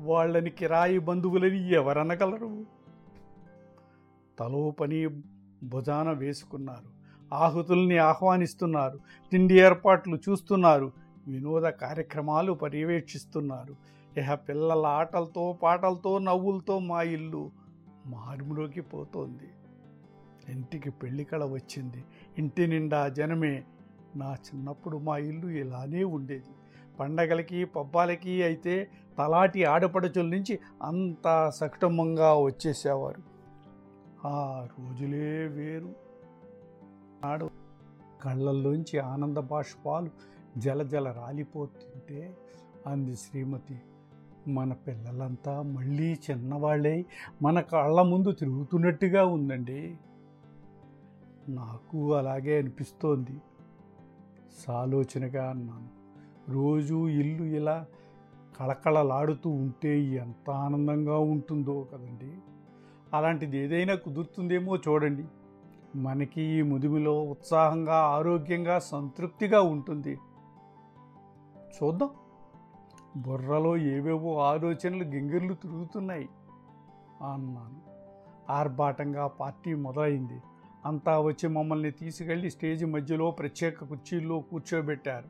[0.00, 2.66] వాళ్ళని కిరాయి బంధువులని ఎవరనగలరు?
[4.38, 5.08] తలో పని
[5.62, 7.01] భుజాన వేసుకున్నారు.
[7.32, 9.00] ఆహుతుల్ని ఆహ్వానిస్తున్నారు
[9.32, 10.92] తిండి ఏర్పాట్లు చూస్తున్నారు
[11.28, 13.76] వినోద కార్యక్రమాలు పర్యవేక్షిస్తున్నారు.
[14.18, 17.50] ఇహ పిల్లల ఆటలతో పాటలతో నవ్వులతో మా ఇల్లు
[18.06, 19.48] మారుములోకి పోతోంది.
[20.48, 22.04] ఇంటికి పెళ్ళి కళ వచ్చింది.
[22.38, 23.64] ఇంటి నిండా జనమే
[24.16, 26.50] నా చిన్నప్పుడు మా ఇల్లు ఇలానే ఉండేది.
[27.00, 33.22] పండగలకి పబ్బాలకి అయితే తలాటి ఆడపడచుల నుంచి అంతా సకుటుంబంగా వచ్చేసేవారు.
[34.26, 36.11] ఆ రోజులే వేరు.
[37.24, 37.50] నాడు
[38.22, 40.10] కళ్ళల్లోంచి ఆనంద బాష్పాలు
[40.58, 42.36] జలజల రాలిపోతుంటే
[42.86, 43.82] అంది శ్రీమతి.
[44.48, 47.04] మన పిల్లలంతా మళ్ళీ చిన్నవాళ్ళే
[47.42, 49.98] మన కళ్ళ ముందు తిరుగుతున్నట్టుగా ఉందండి.
[51.48, 53.40] నాకు అలాగే అనిపిస్తోంది.
[54.66, 55.88] సాలోచనగా అన్నాను.
[56.52, 57.86] రోజు ఇల్లు ఇలా
[58.60, 62.32] కళకళలాడుతూ ఉంటే ఎంత ఆనందంగా ఉంటుందో కదండి.
[63.16, 65.24] అలాంటిది ఏదైనా కుదురుతుందేమో చూడండి.
[65.96, 70.18] మనకి ఈ ముదిమిలో ఉత్సాహంగా ఆరోగ్యంగా సంతృప్తిగా ఉంటుంది.
[71.82, 72.10] చూద్దాం.
[73.16, 76.28] బుర్రలో ఏవేవో ఆలోచనలు గింగిర్లు తిరుగుతున్నాయి
[77.32, 77.80] అన్నాను.
[78.52, 80.42] ఆర్భాటంగా పార్టీ మొదలైంది.
[80.86, 85.28] అంతా వచ్చి మమ్మల్ని తీసుకెళ్ళి స్టేజ్ మధ్యలో ప్రత్యేక కుర్చీల్లో కూర్చోబెట్టారు.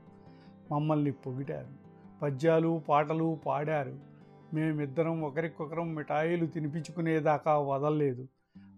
[0.75, 1.83] మమ్మల్ని పొగిడారు.
[2.23, 3.95] పద్యాలు పాటలు పాడారు.
[4.55, 8.29] మేమిద్దరం ఒకరికొకరం మిఠాయిలు తినిపించుకునేదాకా వదలలేదు.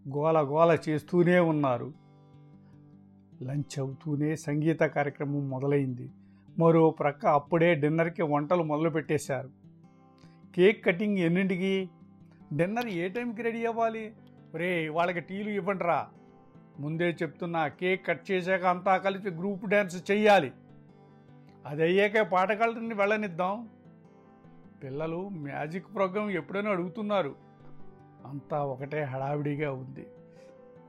[0.08, 1.92] గోల గోల చేస్తూనే ఉన్నారు.
[3.42, 6.10] లంచ్ అవుతూనే సంగీత కార్యక్రమం మొదలైంది.
[6.58, 9.50] మరో ప్రక్క అప్పుడే డిన్నర్కి వంటలు మొదలుపెట్టేశారు
[10.56, 11.90] కేక్ కటింగ్ ఎన్నింటికి?
[12.56, 14.12] డిన్నర్ ఏ టైంకి రెడీ అవ్వాలి?
[14.54, 16.08] రే వాళ్ళకి టీలు ఇవ్వండిరా.
[16.80, 20.52] ముందే చెప్తున్నా కేక్ కట్ చేశాక అంతా కలిసి గ్రూప్ డ్యాన్స్ చెయ్యాలి.
[21.66, 23.68] అది అయ్యాకే పాటగాళ్ళని వెళ్ళనిద్దాం.
[24.84, 27.43] పిల్లలు మ్యాజిక్ ప్రోగ్రాం ఎప్పుడైనా అడుగుతున్నారు.
[28.26, 30.06] అంతా ఒకటే హడావిడిగా ఉంది.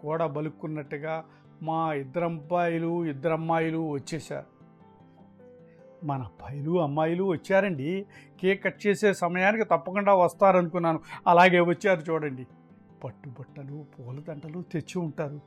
[0.02, 1.26] కూడ బలుక్కున్నట్టుగా
[1.62, 4.56] మా ఇద్దరు అబ్బాయిలు ఇద్దరు అమ్మాయిలు వచ్చేశారు.
[6.06, 8.06] మన అబ్బాయిలు అమ్మాయిలు వచ్చారండి.
[8.42, 11.00] కేక్ కట్ చేసే సమయానికి తప్పకుండా వస్తారనుకున్నాను.
[11.28, 12.48] అలాగే వచ్చారు చూడండి.
[13.04, 15.42] పట్టుబట్టలు పూలదండలు తెచ్చి ఉంటారు.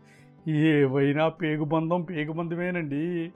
[0.50, 3.32] ఏవైనా పేగుబంధం పేగుబంధమేనండి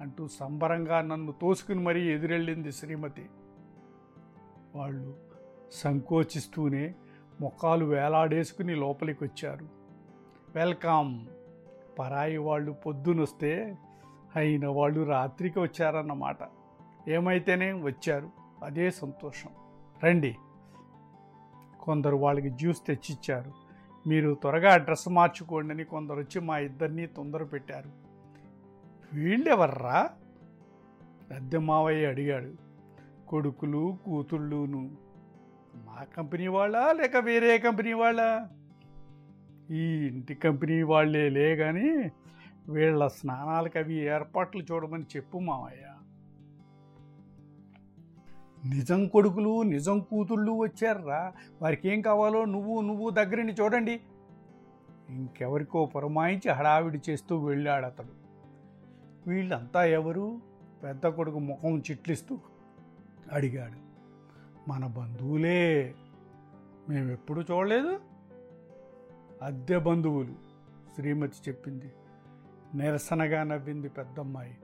[0.00, 3.26] అంటూ సంబరంగా నన్ను తోసుకుని మరీ ఎదురెళ్ళింది శ్రీమతి.
[4.74, 5.14] వాళ్ళు
[5.72, 6.94] సంకోచిస్తూనే
[7.40, 9.66] ముఖాలు వేలాడేసుకుని లోపలికి వచ్చారు
[10.54, 11.26] వెల్కమ్.
[11.98, 13.78] పరాయి వాళ్ళు పొద్దునొస్తే
[14.36, 16.36] అయిన వాళ్ళు రాత్రికి వచ్చారన్నమాట.
[17.08, 18.30] ఏమైతేనే వచ్చారు.
[18.64, 19.50] అదే సంతోషం.
[20.04, 20.36] రండి.
[21.80, 23.52] కొందరు వాళ్ళకి జ్యూస్ తెచ్చిచ్చారు.
[24.08, 27.90] మీరు త్వరగా డ్రెస్ మార్చుకోండి అని కొందరు వచ్చి మా ఇద్దరిని తొందర పెట్టారు.
[29.12, 30.10] వీళ్ళెవర్రా?
[31.30, 32.52] పెద్ద మావయ్య అడిగాడు.
[33.28, 35.05] కొడుకులు కూతుళ్ళును.
[35.84, 38.48] మా కంపెనీ వాళ్ళా లేక వేరే కంపెనీ వాళ్ళా?
[39.70, 42.10] ఈ ఇంటి కంపెనీ వాళ్ళేలే కానీ
[42.68, 45.86] వీళ్ళ స్నానాలకు అవి ఏర్పాట్లు చూడమని చెప్పు మావయ్య.
[48.68, 54.00] నిజం కొడుకులు నిజం కూతుళ్ళు వచ్చారా వారికి ఏం కావాలో నువ్వు నువ్వు దగ్గరని చూడండి.
[55.08, 58.26] ఇంకెవరికో పురమాయించి హడావిడి చేస్తూ వెళ్ళాడు అతడు
[59.30, 60.40] వీళ్ళంతా ఎవరు?
[60.82, 62.38] పెద్ద కొడుకు ముఖం చిట్లిస్తూ
[63.32, 63.85] అడిగాడు.
[64.68, 65.94] మన బంధువులే.
[66.88, 68.00] మేమెప్పుడు చూడలేదు.
[69.42, 70.34] అద్దె బంధువులు
[70.94, 71.92] శ్రీమతి చెప్పింది.
[72.74, 74.56] నిరసనగా నవ్వింది పెద్దమ్మాయి.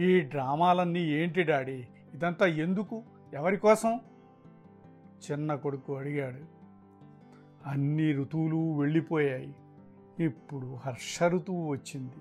[0.00, 1.86] ఈ డ్రామాలన్నీ ఏంటి డాడీ?
[2.14, 3.02] ఇదంతా ఎందుకు?
[3.34, 4.00] ఎవరి కోసం?
[5.30, 6.56] చిన్న కొడుకు అడిగాడు.
[7.68, 9.54] అన్ని ఋతువులు వెళ్ళిపోయాయి.
[10.24, 12.14] ఇప్పుడు హర్ష ఋతువు వచ్చింది.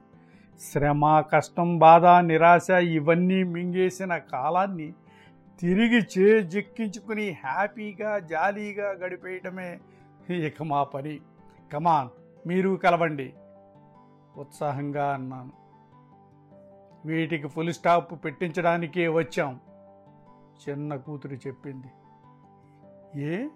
[0.60, 4.94] శ్రమ కష్టం బాధ నిరాశ ఇవన్నీ మింగేసిన కాలాన్ని
[5.60, 9.80] తిరిగి చేజెక్కించుకుని హ్యాపీగా జాలీగా గడిపేయటమే
[10.30, 11.20] ఇక మా పని.
[11.74, 12.10] కమాన్
[12.48, 13.34] మీరు కలవండి.
[14.38, 15.52] ఉత్సాహంగా అన్నాను.
[17.06, 19.60] వీటికి ఫుల్ స్టాప్ పెట్టించడానికే వచ్చాం
[20.70, 21.88] చిన్న కూతురు చెప్పింది.
[23.22, 23.48] ఏ?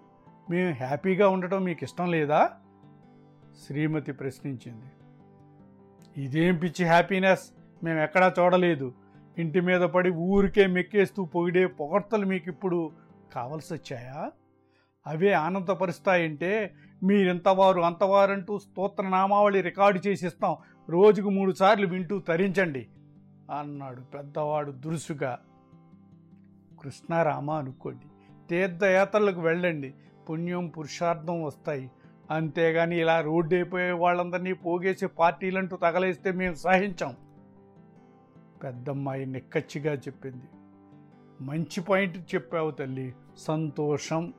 [0.50, 2.50] మేము హ్యాపీగా ఉండటం మీకు ఇష్టం లేదా?
[3.66, 4.86] శ్రీమతి ప్రశ్నించింది.
[6.24, 7.50] ఇదేం పిచ్చి హ్యాపీనెస్
[7.84, 8.92] మేము ఎక్కడా చూడలేదు.
[9.38, 12.90] ఇంటి మీద పడి ఊరికే మెక్కేస్తూ పొగిడే పొగడ్తలు మీకు ఇప్పుడు
[13.34, 14.30] కావలసి వచ్చాయా
[15.06, 20.56] అవే ఆనందపరుస్తాయంటే మీరింతవారు అంతవారంటూ స్తోత్రనామావళి రికార్డు చేసి ఇస్తాం
[20.88, 22.88] రోజుకు మూడు సార్లు వింటూ తరించండి
[23.58, 25.38] అన్నాడు పెద్దవాడు దురుసుగా.
[26.82, 28.06] కృష్ణారామ అనుకోండి
[28.50, 29.94] తీర్థయాత్రలకు వెళ్ళండి
[30.30, 31.90] పుణ్యం పురుషార్థం వస్తాయి.
[32.30, 37.16] అంతేగాని ఇలా రోడ్డు అయిపోయే వాళ్ళందరినీ పోగేసి పార్టీలంటూ తగలేస్తే మేము సహించాం.
[38.62, 40.48] పెద్దమ్మాయి నిక్కచ్చిగా చెప్పింది.
[41.40, 43.14] మంచి పాయింట్ చెప్పావు తల్లి.
[43.38, 44.32] సంతోషం.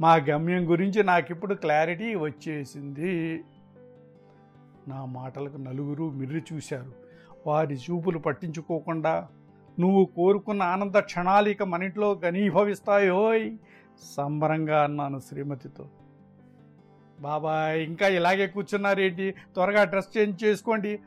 [0.00, 3.44] మా గమ్యం గురించి నాకిప్పుడు క్లారిటీ వచ్చేసింది.
[4.88, 6.92] నా మాటలకు నలుగురు మిర్రి చూశారు.
[7.46, 9.28] వారి చూపులు పట్టించుకోకుండా
[9.80, 13.56] నువ్వు కోరుకున్న ఆనంద క్షణాలు ఇక మన ఇంట్లో ఘనీభవిస్తాయోయ్
[14.16, 15.88] సంబరంగా అన్నాను శ్రీమతితో.
[17.20, 19.30] బాబాయ్ ఇంకా ఇలాగే కూర్చున్నారేంటి?
[19.30, 21.00] త్వరగా డ్రెస్ చేంజ్ చేసుకోండి.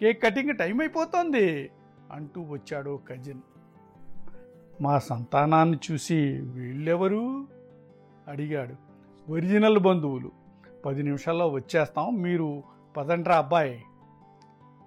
[0.00, 1.70] కేక్ కటింగ్ టైం అయిపోతుంది.
[2.12, 3.40] అంటూ వచ్చాడు కజిన్
[4.80, 7.46] మా సంతానాన్ని చూసి వీళ్ళెవరు?
[8.28, 8.74] అడిగాడు.
[9.32, 10.30] ఒరిజినల్ బంధువులు.
[10.86, 12.62] పది నిమిషాల్లో వచ్చేస్తాం మీరు
[12.96, 13.84] పదండ్రా అబ్బాయి.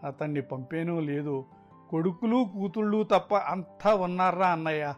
[0.04, 1.46] అతన్ని పంపేనో లేదు
[1.90, 4.94] కొడుకులు కూతుళ్ళు తప్ప అంతా ఉన్నారా అన్నయ్య?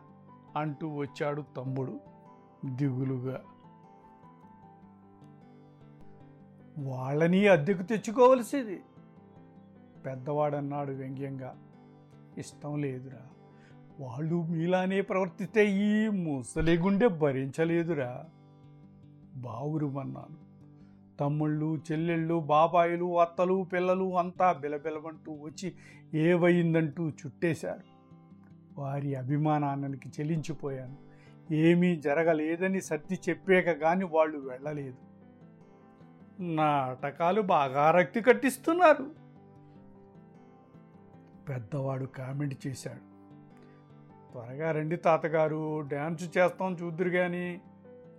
[0.56, 2.00] అంటూ వచ్చాడు తమ్ముడు
[2.66, 3.42] దిగులుగా.
[6.80, 8.82] వాళ్ళని అద్దెకు తెచ్చుకోవలసింది?
[10.06, 11.56] పెద్దవాడన్నాడు వ్యంగ్యంగా.
[12.38, 13.28] ఇష్టం లేదురా.
[14.00, 18.26] వాళ్ళు మీలానే ప్రవర్తిస్తే ఈ ముసలి గుండె భరించలేదురా.
[19.36, 20.48] బావురుమన్నాను
[21.20, 25.74] తమ్ముళ్ళు చెల్లెళ్ళు బాబాయిలు అత్తలు పిల్లలు అంతా బిలబిలమంటూ వచ్చి
[26.14, 27.98] ఏవయిందంటూ చుట్టేశారు.
[28.80, 31.08] వారి అభిమానానికి చెలించిపోయాను.
[31.54, 34.96] ఏమీ జరగలేదని సర్ది చెప్పాక కానీ వాళ్ళు వెళ్ళలేదు.
[36.42, 39.27] నాటకాలు బాగా రక్తి కట్టిస్తున్నారు.
[41.50, 43.18] పెద్దవాడు కామెంట్ చేశాడు.
[44.32, 47.62] త్వరగా రండి తాతగారు డ్యాన్స్ చేస్తాం చూద్దురు కానీ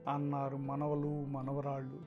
[0.09, 1.99] అన్నారు మనవలు మనవరాళ్ళు.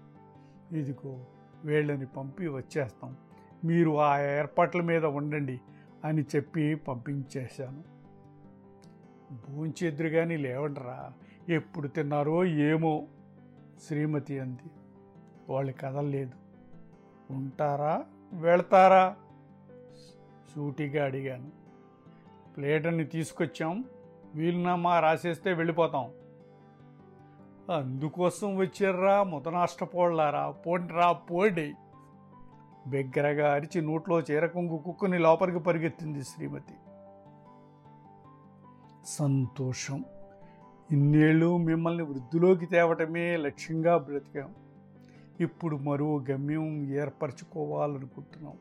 [0.78, 1.26] ఇదిగో
[1.66, 3.18] వీళ్ళని పంపి వచ్చేస్తాం.
[3.66, 5.62] మీరు ఆ ఏర్పాట్ల మీద ఉండండి
[6.06, 7.84] అని చెప్పి పంపించేశాను.
[9.32, 11.14] భోంచేద్దరు కానీ లేవండరా
[11.50, 13.08] ఎప్పుడు తిన్నారో ఏమో
[13.88, 14.72] శ్రీమతి అంది.
[15.50, 16.32] వాళ్ళు కదలలేదు.
[17.34, 18.06] ఉంటారా?
[18.34, 19.16] వెళ్తారా?
[20.56, 21.52] సూటిగా అడిగాను.
[22.58, 23.86] ప్లేటర్ని తీసుకొచ్చాం.
[24.36, 26.12] వీలునామా రాసేస్తే వెళ్ళిపోతాం.
[27.76, 31.74] అందుకోసం వచ్చారా ముతనాష్టపోళ్ళారా పోండిరా పోండి.
[32.88, 36.74] బిగ్గరగా అరిచి నోట్లో చీరకొంగు కుక్కుని లోపలికి పరిగెత్తింది శ్రీమతి.
[39.06, 40.06] సంతోషం.
[40.92, 44.56] ఇన్నేళ్ళు మిమ్మల్ని వృద్ధిలోకి తేవటమే లక్ష్యంగా బ్రతికాం.
[45.40, 48.54] ఇప్పుడు మరో గమ్యం ఏర్పరచుకోవాలనుకుంటున్నాం.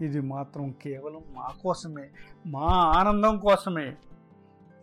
[0.00, 2.08] ఇది మాత్రం కేవలం మా కోసమే
[2.46, 3.96] మా ఆనందం కోసమే.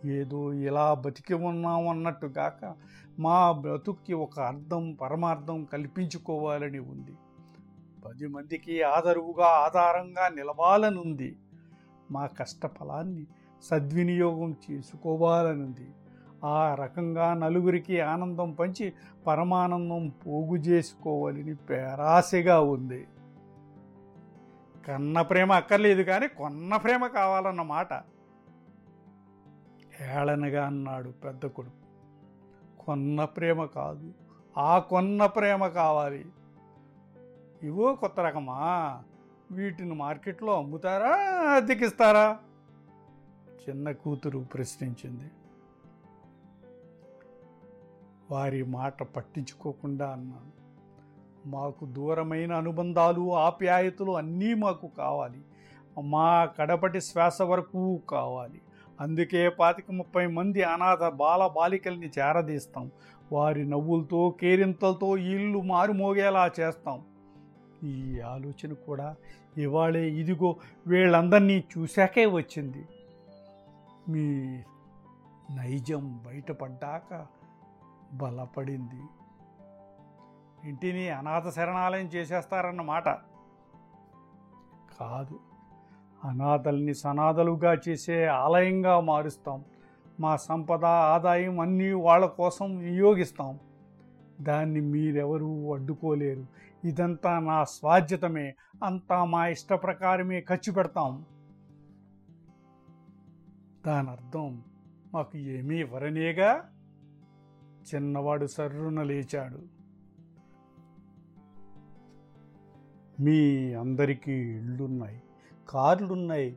[0.04, 2.74] ఏదో ఇలా బతికి ఉన్నాం అన్నట్టు కాక
[3.18, 7.14] మా బ్రతుక్కి ఒక అర్థం పరమార్థం కల్పించుకోవాలని ఉంది.
[8.06, 11.36] పది మందికి ఆదరువుగా ఆధారంగా నిలవాలని ఉంది
[12.10, 13.26] మా కష్టఫలాన్ని
[13.64, 15.88] సద్వినియోగం చేసుకోవాలనుంది.
[16.44, 18.92] ఆ రకంగా నలుగురికి ఆనందం పంచి
[19.26, 23.06] పరమానందం పోగు చేసుకోవాలని పేరాశగా ఉంది.
[24.86, 27.92] కన్న ప్రేమ అక్కర్లేదు కానీ కొన్న ప్రేమ కావాలన్నమాట.
[30.00, 31.86] ఏళనగా అన్నాడు పెద్ద కొడుకు.
[32.84, 34.12] కొన్న ప్రేమ కాదు
[34.58, 36.26] ఆ కొన్న ప్రేమ కావాలి.
[37.62, 39.02] ఇవో కొత్త రకమా?
[39.50, 41.14] వీటిని మార్కెట్లో అమ్ముతారా
[41.56, 42.38] అద్దెకిస్తారా?
[43.68, 45.30] చిన్న కూతురు ప్రశ్నించింది.
[48.30, 50.65] వారి మాట పట్టించుకోకుండా అన్నాను.
[51.46, 55.40] మాకు దూరమైన అనుబంధాలు ఆప్యాయతలు అన్నీ మాకు కావాలి.
[56.02, 58.60] మా కడపటి శ్వాస వరకు కావాలి.
[59.00, 62.90] అందుకే పాతిక ముప్పై మంది అనాథ బాల బాలికల్ని చేరదీస్తాం.
[63.32, 67.02] వారి నవ్వులతో కేరింతలతో ఇల్లు మారుమోగేలా చేస్తాం.
[67.84, 69.16] ఈ ఆలోచన కూడా
[69.56, 70.56] ఇవాళే ఇదిగో
[70.86, 72.86] వీళ్ళందరినీ చూశాకే వచ్చింది.
[74.08, 74.58] మీ
[75.56, 77.26] నైజం బయటపడ్డాక
[78.12, 79.02] బలపడింది.
[80.66, 83.04] ఇంటిని అనాథ శరణాలయం చేసేస్తారన్నమాట.
[85.00, 85.40] కాదు
[86.24, 89.64] అనాథల్ని సనాథలుగా చేసే ఆలయంగా మారుస్తాం.
[90.20, 93.58] మా సంపద ఆదాయం అన్నీ వాళ్ళ కోసం వినియోగిస్తాం.
[94.40, 96.46] దాన్ని మీరెవరూ అడ్డుకోలేరు.
[96.84, 98.54] ఇదంతా నా స్వాధ్యతమే.
[98.84, 101.24] అంతా మా ఇష్ట ప్రకారమే ఖర్చు పెడతాం.
[103.86, 104.64] దాని అర్థం
[105.14, 106.70] మాకు ఏమీ వరనేగా
[107.94, 109.75] చిన్నవాడు సర్రున లేచాడు.
[113.20, 115.22] మీ అందరికీ ఇళ్ళున్నాయి
[115.68, 116.56] కార్లున్నాయి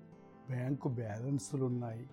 [0.49, 2.09] బ్యాంకు బ్యాలెన్సులు ఉన్నాయి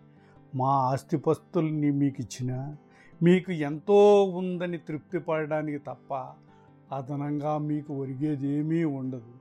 [0.54, 2.76] మా ఆస్తిపస్తుల్ని మీకు ఇచ్చిన
[3.22, 6.14] మీకు ఎంతో ఉందని తృప్తి పడడానికి తప్ప
[6.92, 9.32] అదనంగా మీకు ఒరిగేది ఏమీ ఉండదు.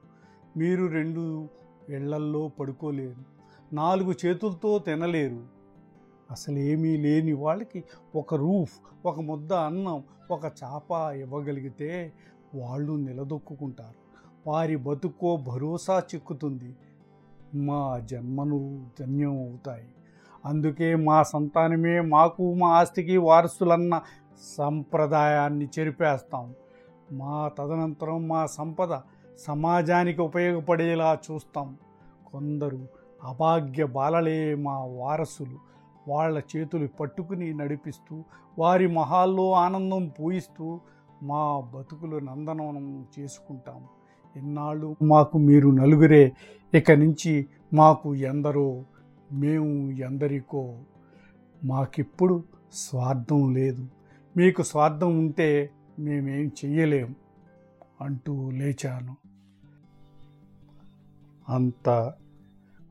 [0.57, 1.49] మీరు రెండు
[1.89, 3.23] ఇళ్ళల్లో పడుకోలేరు
[3.73, 5.47] నాలుగు చేతులతో తినలేరు.
[6.31, 7.83] అసలు ఏమీ లేని వాళ్ళకి
[8.15, 8.73] ఒక రూఫ్
[9.05, 12.13] ఒక ముద్ద అన్నం ఒక చాప ఇవ్వగలిగితే
[12.55, 14.04] వాళ్ళు నిలదొక్కుంటారు
[14.47, 16.75] వారి బతుకో భరోసా చిక్కుతుంది.
[17.55, 19.87] మా జన్మను ధన్యం అవుతాయి
[20.45, 24.01] అందుకే మా సంతానమే మాకు మా ఆస్తికి వారసులన్న
[24.57, 26.53] సంప్రదాయాన్ని చెరిపేస్తాం.
[27.11, 28.99] మా తదనంతరం మా సంపద
[29.39, 31.77] సమాజానికి ఉపయోగపడేలా చూస్తాం.
[32.31, 32.87] కొందరు
[33.23, 35.57] అభాగ్య బాలలే మా వారసులు.
[36.07, 38.23] వాళ్ళ చేతులు పట్టుకుని నడిపిస్తూ
[38.59, 40.79] వారి మొహాల్లో ఆనందం పూయిస్తూ
[41.23, 43.85] మా బతుకులు నందనవనం చేసుకుంటాం.
[44.35, 46.31] ఇన్నాళ్ళు మాకు మీరు నలుగురే
[46.73, 48.83] ఇక నుంచి మాకు ఎందరో
[49.31, 50.77] మేము ఎందరికో.
[51.63, 52.43] మాకిప్పుడు
[52.73, 53.87] స్వార్థం లేదు.
[54.37, 55.69] మీకు స్వార్థం ఉంటే
[55.99, 57.15] మేమేం చెయ్యలేం
[58.01, 59.15] అంటూ లేచాను.
[61.49, 62.13] అంత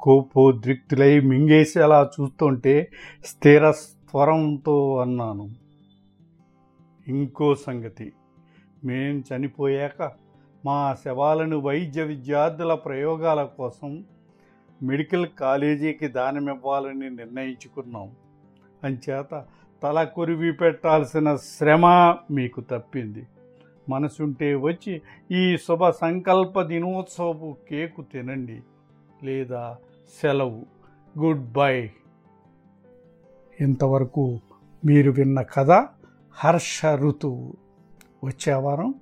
[0.00, 2.90] కోపోద్రిక్తులై మింగేసేలా చూస్తుంటే
[3.24, 5.50] స్థిర స్వరంతో అన్నాను.
[7.08, 8.12] ఇంకో సంగతి
[8.84, 10.23] మేం చనిపోయాక
[10.64, 14.04] మా శవాలను వైద్య విద్యార్థుల ప్రయోగాల కోసం
[14.82, 18.10] మెడికల్ కాలేజీకి దానమివ్వాలని నిర్ణయించుకున్నాం.
[18.84, 19.44] అంచేత
[19.82, 21.86] తల కొరివి పెట్టాల్సిన శ్రమ
[22.30, 23.26] మీకు తప్పింది.
[23.88, 28.62] మనసుంటే వచ్చి ఈ శుభ సంకల్ప దినోత్సవపు కేకు తినండి
[29.22, 29.76] లేదా
[30.22, 30.66] సెలవు.
[31.18, 31.90] Goodbye.
[33.60, 34.40] ఇంతవరకు
[34.84, 35.86] మీరు విన్న కథ
[36.32, 37.54] హర్ష ఋతువు.
[38.24, 38.94] వచ్చే వారం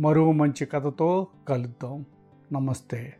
[0.00, 2.04] మరో మంచి కథతో కలుద్దాం.
[2.52, 3.14] నమస్తే.